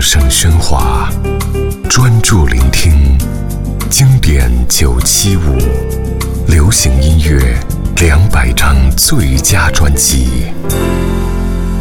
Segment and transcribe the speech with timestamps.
[0.00, 1.10] 众声喧哗，
[1.86, 3.18] 专注聆听
[3.90, 5.58] 经典九七五，
[6.48, 7.54] 流行音乐
[7.96, 10.54] 两百张最佳专辑。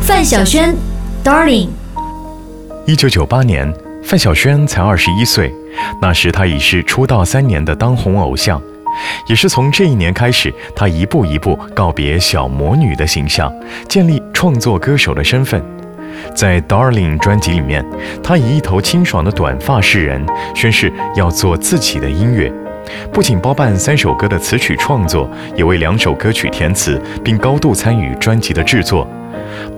[0.01, 0.75] 范晓萱
[1.23, 1.69] ，Darling。
[2.85, 3.73] 一九九八年，
[4.03, 5.49] 范晓萱才二十一岁，
[6.01, 8.61] 那时她已是出道三年的当红偶像。
[9.29, 13.49] 也是从这一年开始，她一步一步告别小魔女的形象，
[13.87, 15.63] 建立创作歌手的身份。
[16.35, 17.85] 在《Darling》专辑里面，
[18.23, 22.51] 她以一头清爽的短发示人，宣誓要做自己的音乐。
[23.13, 29.07] 不仅包办三首歌的词曲创作，也为两首歌曲填词，并高度参与专辑的制作。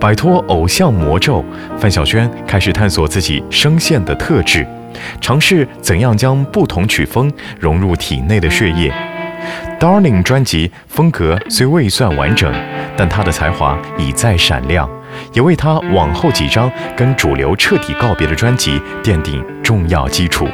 [0.00, 1.44] 摆脱偶像魔咒，
[1.78, 4.66] 范晓萱开始探索自己声线的特质，
[5.20, 8.92] 尝试怎样将不同曲风融入体内的血液。
[9.78, 12.52] 《Darling》专辑风格虽未算完整，
[12.96, 14.88] 但他的才华已在闪亮，
[15.32, 20.46] 也为他往后几张跟主流彻底告别的专辑奠定重要基础。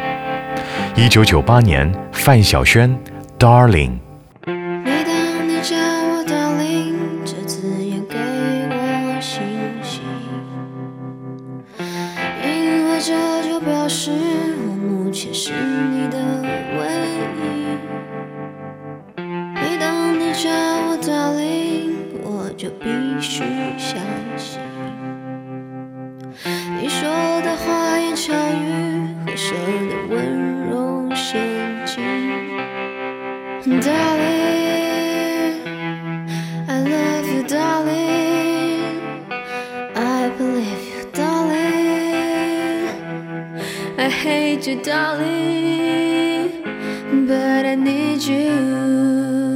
[0.95, 2.97] 一九九八年，范晓萱，
[3.39, 3.91] 《Darling》。
[13.01, 13.15] 这
[13.49, 15.53] 就表示我目前是
[23.29, 23.43] 必须
[23.77, 24.01] 相
[24.39, 24.59] 信
[26.81, 27.07] 你说
[27.43, 31.39] 的花言巧语会射的温柔陷
[31.85, 32.03] 阱。
[33.83, 35.61] Darling,
[36.69, 39.03] I love you, darling.
[39.95, 42.89] I believe you, darling.
[43.99, 46.49] I hate you, darling,
[47.27, 49.48] but I need you.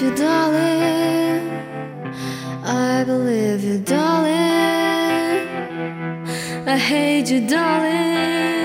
[0.00, 1.48] You, darling.
[2.64, 4.28] I believe you, darling.
[6.66, 8.57] I hate you, darling,